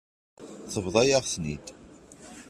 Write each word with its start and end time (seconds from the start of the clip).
Tebḍa-yaɣ-ten-id. 0.71 1.65